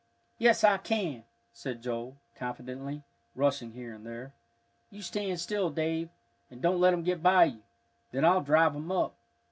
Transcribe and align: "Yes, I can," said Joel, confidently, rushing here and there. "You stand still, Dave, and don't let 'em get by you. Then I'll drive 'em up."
"Yes, 0.39 0.63
I 0.63 0.79
can," 0.79 1.25
said 1.53 1.83
Joel, 1.83 2.17
confidently, 2.35 3.03
rushing 3.35 3.73
here 3.73 3.93
and 3.93 4.03
there. 4.03 4.33
"You 4.89 5.03
stand 5.03 5.39
still, 5.39 5.69
Dave, 5.69 6.09
and 6.49 6.59
don't 6.59 6.79
let 6.81 6.93
'em 6.93 7.03
get 7.03 7.21
by 7.21 7.43
you. 7.45 7.61
Then 8.11 8.25
I'll 8.25 8.41
drive 8.41 8.75
'em 8.75 8.91
up." 8.91 9.13